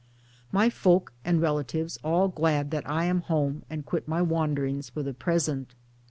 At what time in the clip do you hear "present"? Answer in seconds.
5.13-5.75